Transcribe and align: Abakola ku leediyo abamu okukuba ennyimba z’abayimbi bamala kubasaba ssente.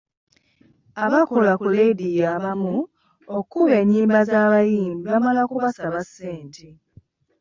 Abakola 1.03 1.51
ku 1.61 1.65
leediyo 1.75 2.23
abamu 2.35 2.75
okukuba 3.37 3.73
ennyimba 3.81 4.19
z’abayimbi 4.29 5.05
bamala 5.11 5.41
kubasaba 5.49 5.99
ssente. 6.07 6.67